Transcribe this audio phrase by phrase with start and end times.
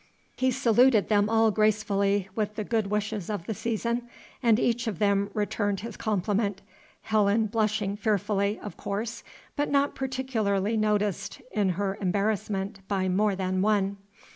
[0.35, 4.09] He saluted them all gracefully with the good wishes of the season,
[4.41, 6.63] and each of them returned his compliment,
[7.03, 9.23] Helen blushing fearfully, of course,
[9.55, 13.97] but not particularly noticed in her embarrassment by more than one.